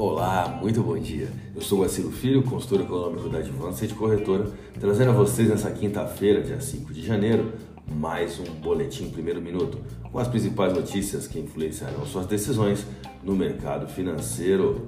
Olá, 0.00 0.56
muito 0.62 0.80
bom 0.80 0.96
dia. 0.96 1.28
Eu 1.56 1.60
sou 1.60 1.80
Guaciro 1.80 2.12
Filho, 2.12 2.44
consultor 2.44 2.82
econômico 2.82 3.28
da 3.28 3.38
Advanced 3.38 3.92
Corretora, 3.94 4.48
trazendo 4.78 5.10
a 5.10 5.12
vocês 5.12 5.48
nessa 5.48 5.72
quinta-feira, 5.72 6.40
dia 6.40 6.60
5 6.60 6.94
de 6.94 7.04
janeiro, 7.04 7.52
mais 7.84 8.38
um 8.38 8.44
boletim 8.44 9.10
primeiro 9.10 9.42
minuto 9.42 9.78
com 10.12 10.20
as 10.20 10.28
principais 10.28 10.72
notícias 10.72 11.26
que 11.26 11.40
influenciarão 11.40 12.06
suas 12.06 12.26
decisões 12.26 12.86
no 13.24 13.34
mercado 13.34 13.88
financeiro. 13.88 14.86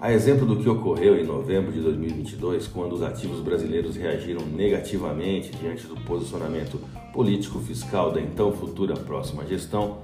A 0.00 0.14
exemplo 0.14 0.46
do 0.46 0.56
que 0.56 0.66
ocorreu 0.66 1.18
em 1.18 1.26
novembro 1.26 1.70
de 1.70 1.80
2022, 1.82 2.68
quando 2.68 2.94
os 2.94 3.02
ativos 3.02 3.40
brasileiros 3.40 3.96
reagiram 3.96 4.46
negativamente 4.46 5.50
diante 5.50 5.86
do 5.86 5.94
posicionamento 6.06 6.80
político-fiscal 7.12 8.12
da 8.12 8.20
então 8.22 8.50
futura 8.50 8.94
próxima 8.94 9.44
gestão, 9.44 9.98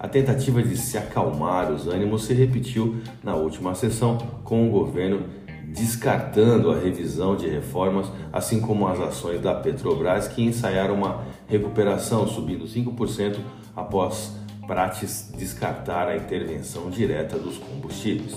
a 0.00 0.08
tentativa 0.08 0.62
de 0.62 0.78
se 0.78 0.96
acalmar 0.96 1.70
os 1.70 1.86
ânimos 1.86 2.24
se 2.24 2.32
repetiu 2.32 3.02
na 3.22 3.34
última 3.34 3.74
sessão, 3.74 4.16
com 4.42 4.66
o 4.66 4.70
governo 4.70 5.24
descartando 5.66 6.70
a 6.70 6.78
revisão 6.78 7.36
de 7.36 7.46
reformas, 7.46 8.10
assim 8.32 8.62
como 8.62 8.88
as 8.88 8.98
ações 8.98 9.42
da 9.42 9.54
Petrobras, 9.54 10.26
que 10.26 10.42
ensaiaram 10.42 10.94
uma 10.94 11.22
recuperação, 11.46 12.26
subindo 12.26 12.64
5% 12.64 13.40
após 13.76 14.34
Prates 14.66 15.30
descartar 15.36 16.08
a 16.08 16.16
intervenção 16.16 16.88
direta 16.88 17.38
dos 17.38 17.58
combustíveis. 17.58 18.34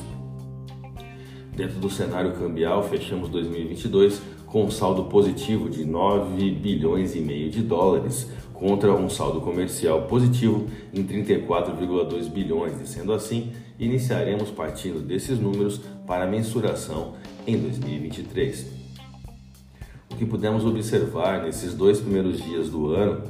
Dentro 1.56 1.80
do 1.80 1.90
cenário 1.90 2.34
cambial, 2.34 2.84
fechamos 2.84 3.30
2022 3.30 4.22
com 4.54 4.66
um 4.66 4.70
saldo 4.70 5.06
positivo 5.06 5.68
de 5.68 5.84
9 5.84 6.52
bilhões 6.52 7.16
e 7.16 7.20
meio 7.20 7.50
de 7.50 7.64
dólares, 7.64 8.30
contra 8.54 8.94
um 8.94 9.10
saldo 9.10 9.42
comercial 9.42 10.04
positivo 10.04 10.68
em 10.94 11.04
34,2 11.04 12.30
bilhões, 12.30 12.80
e 12.80 12.86
sendo 12.86 13.14
assim, 13.14 13.52
iniciaremos 13.80 14.52
partindo 14.52 15.02
desses 15.02 15.40
números 15.40 15.82
para 16.06 16.28
mensuração 16.28 17.16
em 17.48 17.58
2023. 17.58 18.68
O 20.12 20.16
que 20.16 20.23
pudemos 20.23 20.64
observar 20.64 21.42
nesses 21.42 21.73
dois 21.73 22.00
primeiros 22.00 22.40
dias 22.40 22.70
do 22.70 22.94
ano 22.94 23.23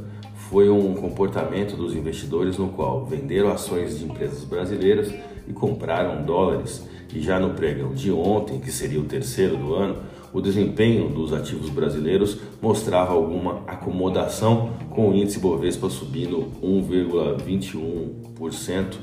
foi 0.49 0.69
um 0.69 0.93
comportamento 0.93 1.77
dos 1.77 1.95
investidores 1.95 2.57
no 2.57 2.67
qual 2.67 3.05
venderam 3.05 3.49
ações 3.49 3.97
de 3.97 4.03
empresas 4.03 4.43
brasileiras 4.43 5.09
e 5.47 5.53
compraram 5.53 6.25
dólares. 6.25 6.85
E 7.13 7.21
já 7.21 7.39
no 7.39 7.51
pregão 7.51 7.93
de 7.93 8.11
ontem, 8.11 8.59
que 8.59 8.71
seria 8.71 8.99
o 8.99 9.05
terceiro 9.05 9.55
do 9.55 9.73
ano, 9.73 10.03
o 10.33 10.41
desempenho 10.41 11.07
dos 11.09 11.31
ativos 11.31 11.69
brasileiros 11.69 12.39
mostrava 12.59 13.13
alguma 13.13 13.61
acomodação, 13.67 14.71
com 14.89 15.11
o 15.11 15.15
índice 15.15 15.37
Bovespa 15.39 15.91
subindo 15.91 16.47
1,21% 16.61 18.95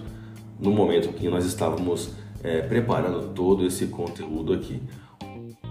no 0.59 0.73
momento 0.73 1.13
que 1.13 1.29
nós 1.29 1.47
estávamos 1.47 2.11
é, 2.43 2.63
preparando 2.63 3.33
todo 3.33 3.65
esse 3.65 3.87
conteúdo 3.87 4.53
aqui. 4.53 4.83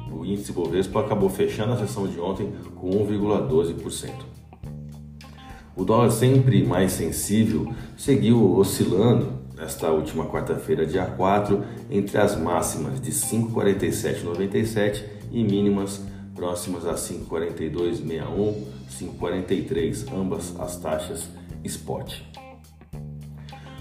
O 0.10 0.26
índice 0.26 0.54
Bovespa 0.54 1.02
acabou 1.02 1.30
fechando 1.30 1.74
a 1.74 1.78
sessão 1.78 2.08
de 2.08 2.18
ontem 2.20 2.52
com 2.76 2.90
1,12%. 2.90 4.12
O 5.76 5.84
dólar 5.84 6.10
sempre 6.10 6.64
mais 6.64 6.94
sensível 6.94 7.74
seguiu 7.98 8.58
oscilando 8.58 9.34
nesta 9.56 9.92
última 9.92 10.26
quarta-feira, 10.26 10.86
dia 10.86 11.06
4, 11.06 11.62
entre 11.92 12.18
as 12.18 12.40
máximas 12.40 13.02
de 13.02 13.12
5,4797 13.12 15.19
e 15.32 15.44
mínimas 15.44 16.02
próximas 16.36 16.86
a 16.86 16.94
5,4261, 16.94 18.64
5,43, 18.90 20.14
ambas 20.14 20.60
as 20.60 20.78
taxas 20.78 21.28
spot. 21.64 22.22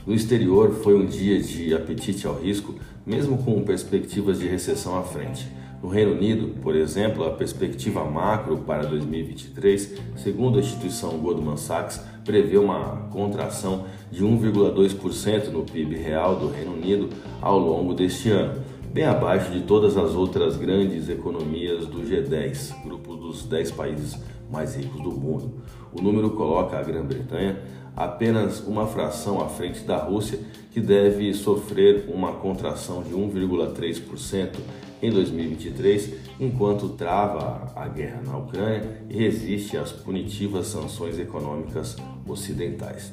No 0.07 0.15
exterior 0.15 0.73
foi 0.83 0.95
um 0.95 1.07
dia 1.07 1.41
de 1.41 1.75
apetite 1.75 2.27
ao 2.27 2.35
risco, 2.35 2.75
mesmo 3.07 3.39
com 3.39 3.63
perspectivas 3.63 4.39
de 4.39 4.49
recessão 4.49 4.99
à 4.99 5.03
frente. 5.03 5.49
No 5.83 5.89
Reino 5.89 6.13
Unido, 6.13 6.61
por 6.61 6.75
exemplo, 6.75 7.25
a 7.25 7.31
perspectiva 7.31 8.05
macro 8.05 8.59
para 8.59 8.85
2023, 8.85 9.97
segundo 10.17 10.59
a 10.59 10.61
instituição 10.61 11.19
Goldman 11.19 11.57
Sachs, 11.57 12.01
prevê 12.25 12.59
uma 12.59 13.09
contração 13.13 13.85
de 14.11 14.25
1,2% 14.25 15.51
no 15.51 15.63
PIB 15.63 15.95
real 15.97 16.37
do 16.37 16.49
Reino 16.49 16.73
Unido 16.73 17.09
ao 17.41 17.59
longo 17.59 17.95
deste 17.95 18.31
ano, 18.31 18.61
bem 18.93 19.05
abaixo 19.05 19.51
de 19.53 19.61
todas 19.61 19.97
as 19.97 20.15
outras 20.15 20.57
grandes 20.57 21.09
economias 21.09 21.87
do 21.87 22.01
G10, 22.03 22.83
grupo 22.83 23.17
dos 23.17 23.45
10 23.45 23.73
países 23.73 24.19
mais 24.51 24.75
ricos 24.77 25.01
do 25.03 25.11
mundo. 25.11 25.63
O 25.93 26.01
número 26.01 26.31
coloca 26.31 26.79
a 26.79 26.83
Grã-Bretanha 26.83 27.59
apenas 27.95 28.61
uma 28.61 28.87
fração 28.87 29.41
à 29.41 29.49
frente 29.49 29.81
da 29.81 29.97
Rússia, 29.97 30.39
que 30.71 30.81
deve 30.81 31.35
sofrer 31.35 32.09
uma 32.09 32.33
contração 32.35 33.03
de 33.03 33.11
1,3% 33.11 34.57
em 35.03 35.11
2023, 35.11 36.15
enquanto 36.41 36.91
trava 36.91 37.73
a 37.75 37.89
guerra 37.89 38.23
na 38.25 38.37
Ucrânia 38.37 39.03
e 39.09 39.17
resiste 39.17 39.77
às 39.77 39.93
punitivas 39.93 40.69
sanções 40.69 41.19
econômicas 41.19 41.97
ocidentais. 42.27 43.11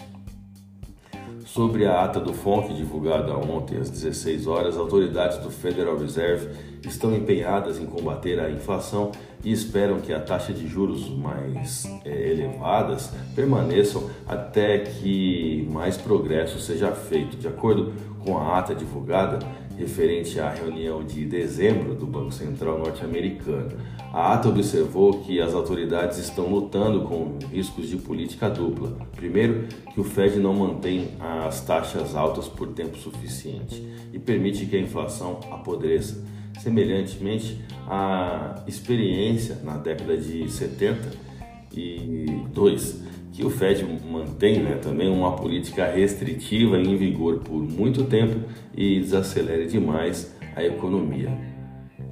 Sobre 1.46 1.86
a 1.86 2.04
ata 2.04 2.20
do 2.20 2.34
FONC 2.34 2.74
divulgada 2.74 3.38
ontem 3.38 3.78
às 3.78 3.92
16 3.92 4.48
horas, 4.48 4.76
autoridades 4.76 5.38
do 5.38 5.52
Federal 5.52 5.96
Reserve 5.96 6.50
estão 6.84 7.16
empenhadas 7.16 7.80
em 7.80 7.86
combater 7.86 8.40
a 8.40 8.50
inflação 8.50 9.12
e 9.46 9.52
esperam 9.52 10.02
que 10.02 10.12
a 10.12 10.20
taxa 10.20 10.52
de 10.52 10.68
juros 10.68 11.08
mais 11.08 11.86
é, 12.04 12.32
elevadas 12.32 13.14
permaneçam 13.36 14.10
até 14.28 14.80
que 14.80 15.68
mais 15.72 15.96
progresso 15.96 16.60
seja 16.60 16.92
feito. 16.92 17.38
De 17.38 17.48
acordo 17.48 17.94
com 18.26 18.38
a 18.40 18.58
ata 18.58 18.74
divulgada, 18.74 19.38
referente 19.78 20.40
à 20.40 20.50
reunião 20.50 21.04
de 21.04 21.26
dezembro 21.26 21.94
do 21.94 22.08
Banco 22.08 22.32
Central 22.32 22.80
norte-americano. 22.80 23.72
A 24.12 24.34
ata 24.34 24.50
observou 24.50 25.20
que 25.22 25.42
as 25.42 25.54
autoridades 25.54 26.18
estão 26.18 26.48
lutando 26.48 27.02
com 27.02 27.38
riscos 27.52 27.90
de 27.90 27.98
política 27.98 28.50
dupla. 28.50 28.98
Primeiro, 29.16 29.68
que 29.94 30.00
o 30.00 30.04
Fed 30.04 30.40
não 30.40 30.54
mantém 30.54 31.10
as 31.20 31.62
taxas 31.62 32.16
altas 32.16 32.48
por 32.48 32.70
tempo 32.70 32.98
suficiente 32.98 33.86
e 34.14 34.18
permite 34.18 34.66
que 34.66 34.76
a 34.76 34.80
inflação 34.80 35.40
apodreça. 35.52 36.24
Semelhantemente, 36.60 37.62
a 37.88 38.64
experiência 38.68 39.60
na 39.64 39.78
década 39.78 40.18
de 40.18 40.50
70 40.50 41.12
e 41.76 42.26
2 42.54 43.06
que 43.36 43.46
o 43.46 43.50
Fed 43.50 43.86
mantém 44.10 44.64
né, 44.64 44.76
também 44.76 45.10
uma 45.10 45.36
política 45.36 45.86
restritiva 45.92 46.80
em 46.80 46.96
vigor 46.96 47.40
por 47.40 47.62
muito 47.62 48.06
tempo 48.06 48.48
e 48.74 49.02
desacelere 49.02 49.68
demais 49.68 50.34
a 50.56 50.64
economia, 50.64 51.38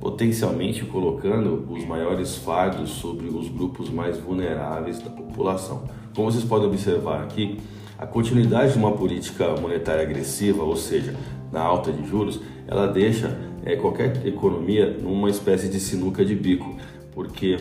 potencialmente 0.01 0.83
colocando 0.83 1.65
os 1.71 1.85
maiores 1.85 2.35
fardos 2.35 2.89
sobre 2.89 3.27
os 3.27 3.47
grupos 3.47 3.89
mais 3.89 4.17
vulneráveis 4.17 4.99
da 4.99 5.09
população. 5.09 5.85
Como 6.13 6.29
vocês 6.29 6.43
podem 6.43 6.67
observar 6.67 7.23
aqui, 7.23 7.57
a 7.97 8.05
continuidade 8.05 8.73
de 8.73 8.77
uma 8.77 8.91
política 8.91 9.55
monetária 9.55 10.03
agressiva, 10.03 10.61
ou 10.61 10.75
seja, 10.75 11.15
na 11.53 11.61
alta 11.61 11.89
de 11.89 12.05
juros, 12.05 12.41
ela 12.67 12.85
deixa 12.85 13.53
é, 13.66 13.75
qualquer 13.75 14.25
economia 14.25 14.90
numa 14.90 15.29
espécie 15.29 15.68
de 15.69 15.79
sinuca 15.79 16.24
de 16.24 16.35
bico, 16.35 16.75
porque 17.12 17.57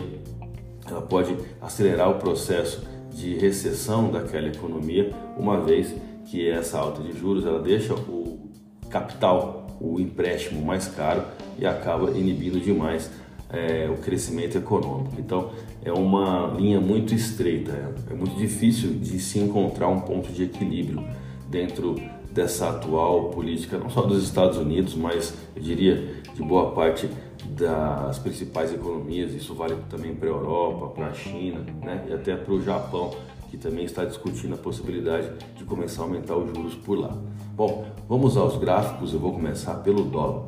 ela 0.89 1.03
pode 1.03 1.37
acelerar 1.61 2.11
o 2.11 2.15
processo 2.15 2.83
de 3.13 3.37
recessão 3.37 4.11
daquela 4.11 4.49
economia, 4.49 5.13
uma 5.37 5.61
vez 5.61 5.95
que 6.27 6.49
essa 6.49 6.79
alta 6.79 7.03
de 7.03 7.13
juros 7.13 7.45
ela 7.45 7.61
deixa 7.61 7.95
o 7.95 8.51
capital, 8.89 9.67
o 9.81 9.99
empréstimo 10.01 10.65
mais 10.65 10.87
caro 10.87 11.25
e 11.59 11.67
acaba 11.67 12.11
inibindo 12.11 12.61
demais 12.61 13.11
é, 13.51 13.89
o 13.91 14.01
crescimento 14.01 14.57
econômico. 14.57 15.15
Então 15.19 15.51
é 15.85 15.93
uma 15.93 16.55
linha 16.57 16.81
muito 16.81 17.15
estreita, 17.15 17.73
é, 17.73 18.13
é 18.13 18.15
muito 18.15 18.37
difícil 18.37 18.95
de 18.95 19.19
se 19.19 19.39
encontrar 19.39 19.89
um 19.89 20.01
ponto 20.01 20.33
de 20.33 20.45
equilíbrio 20.45 21.05
dentro 21.51 21.97
dessa 22.33 22.71
atual 22.71 23.31
política, 23.31 23.79
não 23.79 23.91
só 23.91 24.03
dos 24.03 24.23
Estados 24.23 24.57
Unidos, 24.57 24.95
mas 24.95 25.35
eu 25.55 25.63
diria 25.63 26.23
de 26.35 26.43
boa 26.43 26.73
parte 26.73 27.09
das 27.45 28.19
principais 28.19 28.73
economias, 28.73 29.33
isso 29.33 29.55
vale 29.55 29.77
também 29.91 30.15
para 30.15 30.29
a 30.29 30.33
Europa, 30.33 30.87
para 30.89 31.07
a 31.09 31.15
China 31.15 31.65
né? 31.83 32.07
e 32.09 32.13
até 32.13 32.37
para 32.37 32.55
o 32.55 32.63
Japão, 32.63 33.11
que 33.51 33.57
também 33.57 33.85
está 33.85 34.05
discutindo 34.05 34.55
a 34.55 34.59
possibilidade 34.59 35.31
de 35.57 35.65
começar 35.65 36.03
a 36.03 36.05
aumentar 36.07 36.37
os 36.37 36.57
juros 36.57 36.75
por 36.75 36.99
lá. 36.99 37.17
Bom, 37.55 37.85
vamos 38.09 38.37
aos 38.37 38.57
gráficos, 38.57 39.13
eu 39.13 39.21
vou 39.21 39.33
começar 39.33 39.75
pelo 39.77 40.05
dólar. 40.05 40.45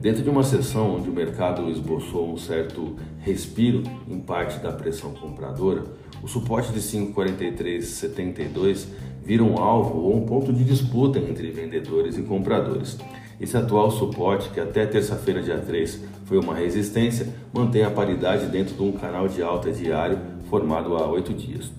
Dentro 0.00 0.22
de 0.22 0.30
uma 0.30 0.44
sessão 0.44 0.94
onde 0.94 1.10
o 1.10 1.12
mercado 1.12 1.68
esboçou 1.68 2.32
um 2.32 2.36
certo 2.36 2.94
respiro 3.18 3.82
em 4.08 4.20
parte 4.20 4.60
da 4.60 4.70
pressão 4.70 5.12
compradora, 5.12 5.86
o 6.22 6.28
suporte 6.28 6.72
de 6.72 6.78
5,4372 6.78 8.86
vira 9.24 9.42
um 9.42 9.58
alvo 9.58 9.98
ou 9.98 10.16
um 10.16 10.24
ponto 10.24 10.52
de 10.52 10.62
disputa 10.62 11.18
entre 11.18 11.50
vendedores 11.50 12.16
e 12.16 12.22
compradores. 12.22 12.96
Esse 13.40 13.56
atual 13.56 13.90
suporte, 13.90 14.50
que 14.50 14.60
até 14.60 14.86
terça-feira, 14.86 15.42
dia 15.42 15.58
3, 15.58 16.04
foi 16.26 16.38
uma 16.38 16.54
resistência, 16.54 17.34
mantém 17.52 17.82
a 17.82 17.90
paridade 17.90 18.46
dentro 18.46 18.76
de 18.76 18.82
um 18.82 18.92
canal 18.92 19.26
de 19.26 19.42
alta 19.42 19.72
diário 19.72 20.20
formado 20.48 20.96
há 20.96 21.10
oito 21.10 21.34
dias. 21.34 21.72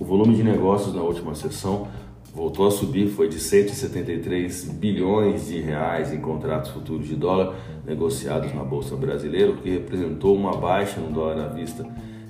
O 0.00 0.04
volume 0.04 0.34
de 0.34 0.42
negócios 0.42 0.94
na 0.94 1.02
última 1.02 1.34
sessão 1.34 1.88
voltou 2.36 2.66
a 2.66 2.70
subir, 2.70 3.08
foi 3.08 3.30
de 3.30 3.40
173 3.40 4.66
bilhões 4.72 5.46
de 5.46 5.58
reais 5.58 6.12
em 6.12 6.20
contratos 6.20 6.70
futuros 6.70 7.08
de 7.08 7.16
dólar 7.16 7.56
negociados 7.82 8.54
na 8.54 8.62
bolsa 8.62 8.94
brasileira, 8.94 9.52
o 9.52 9.56
que 9.56 9.70
representou 9.70 10.36
uma 10.36 10.54
baixa 10.54 11.00
no 11.00 11.10
dólar 11.10 11.46
à 11.46 11.48
vista 11.48 11.82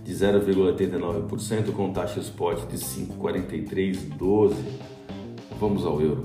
de 0.05 0.15
0,89% 0.15 1.73
com 1.73 1.93
taxa 1.93 2.21
spot 2.21 2.69
de 2.69 2.77
5,4312. 2.77 4.55
Vamos 5.59 5.85
ao 5.85 6.01
euro. 6.01 6.23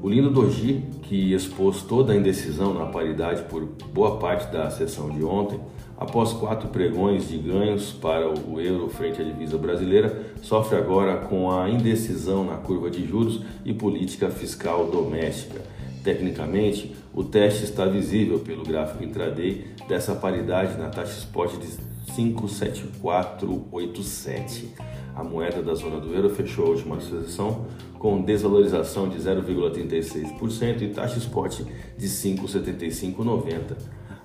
O 0.00 0.08
Lindo 0.08 0.30
Doji, 0.30 0.84
que 1.02 1.34
expôs 1.34 1.82
toda 1.82 2.12
a 2.12 2.16
indecisão 2.16 2.72
na 2.72 2.86
paridade 2.86 3.42
por 3.42 3.64
boa 3.92 4.16
parte 4.16 4.50
da 4.52 4.70
sessão 4.70 5.10
de 5.10 5.24
ontem, 5.24 5.58
após 6.00 6.32
quatro 6.32 6.68
pregões 6.70 7.28
de 7.28 7.36
ganhos 7.36 7.92
para 7.92 8.26
o 8.26 8.58
euro 8.58 8.88
frente 8.88 9.20
à 9.20 9.24
divisa 9.24 9.58
brasileira, 9.58 10.32
sofre 10.40 10.78
agora 10.78 11.18
com 11.18 11.52
a 11.52 11.68
indecisão 11.68 12.42
na 12.42 12.56
curva 12.56 12.90
de 12.90 13.06
juros 13.06 13.42
e 13.66 13.74
política 13.74 14.30
fiscal 14.30 14.90
doméstica. 14.90 15.60
Tecnicamente, 16.02 16.96
o 17.12 17.22
teste 17.22 17.64
está 17.64 17.84
visível 17.84 18.38
pelo 18.38 18.64
gráfico 18.64 19.04
intraday 19.04 19.66
dessa 19.86 20.14
paridade 20.14 20.78
na 20.78 20.88
taxa 20.88 21.18
spot 21.18 21.58
de 21.58 21.66
57487. 22.14 24.89
A 25.14 25.24
moeda 25.24 25.62
da 25.62 25.74
zona 25.74 26.00
do 26.00 26.14
euro 26.14 26.30
fechou 26.30 26.66
a 26.66 26.68
última 26.70 27.00
sessão 27.00 27.66
com 27.98 28.22
desvalorização 28.22 29.08
de 29.08 29.18
0,36% 29.18 30.82
e 30.82 30.88
taxa 30.88 31.18
spot 31.18 31.62
de 31.96 32.08
5,7590. 32.08 33.76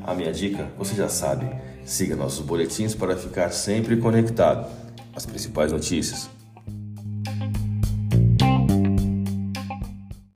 A 0.04 0.14
minha 0.14 0.32
dica, 0.32 0.70
você 0.78 0.96
já 0.96 1.10
sabe, 1.10 1.50
siga 1.84 2.16
nossos 2.16 2.46
boletins 2.46 2.94
para 2.94 3.16
ficar 3.16 3.50
sempre 3.52 3.98
conectado. 3.98 4.70
As 5.16 5.26
principais 5.26 5.72
notícias 5.72 6.30